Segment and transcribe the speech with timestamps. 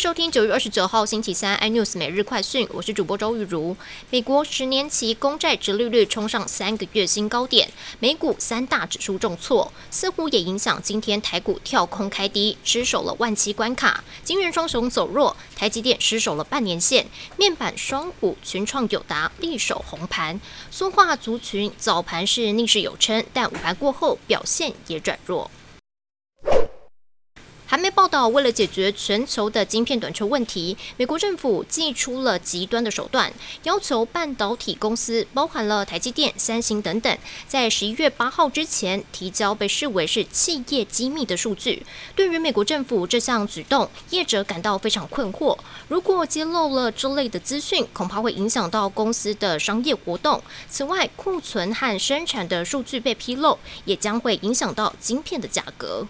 [0.00, 3.76] 收听九月二十九号星期三 iNews 每日快讯，我是主播周玉如。
[4.08, 14.02] 美国十年期公债殖利率冲上三个月新高点，美股三大指数重挫，似乎也影响今天台股跳空开低，失守了万七关卡。
[14.24, 17.06] 金元双雄走弱，台积电失守了半年线，
[17.36, 20.40] 面板双股群创友达力守红盘，
[20.70, 25.50] 塑化族群早盘是逆势有撑，但午盘过后表现也转弱。
[27.80, 41.84] 媒报道，为了解决全球的晶片短缺问题，美国政府祭出了极端的手段，要求半导体公司，包含了台积电、三星等等，在十一月八号之前提交被视为是企业机密的数据。
[42.14, 45.56] 对于美国政府这项举动，业者感到非常困惑。
[45.88, 50.42] 如果揭露了这类的资讯，恐怕会影响到公司的商业活动。
[50.68, 56.06] 此外，库存和生产的数据被披露，也将会影响到晶片的价格。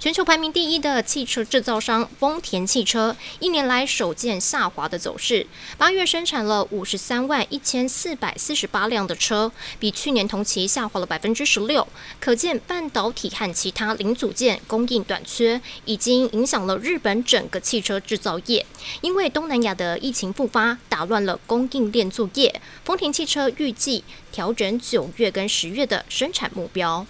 [0.00, 5.46] 全球排名第一的汽车制造商丰田汽车，一年来首见下滑的走势。
[5.76, 11.86] 八月生产了五十三万一千四百四十八辆的车，比去年同期下滑了百分之十六。
[12.18, 18.64] 可见半导体和其他零组件供应短缺，已经影响了日本整个汽车制造业。
[19.02, 22.62] 因为东南亚的疫情复发，打乱了供应链作业。
[22.86, 27.06] 丰田汽车预计调整九月跟十月的生产目标。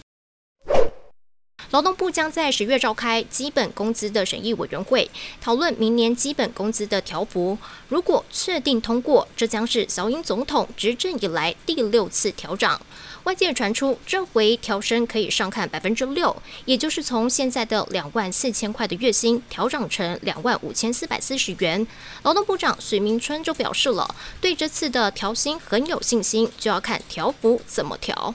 [1.70, 5.08] 劳动部将在十月召开基本工资的审议委员会，
[5.40, 7.56] 讨论明年基本工资的调幅。
[7.88, 12.80] 如果确定通过，这将是小英总统执政以来第六次调涨。
[13.24, 21.86] 外界传出，这回调升可以上看百分之六，也就是从现在的两万四千块的月薪调整成两万五千四百四十元。
[22.24, 28.34] 劳动部长许明春就表示了，对这次的调薪很有信心，就要看调幅怎么调。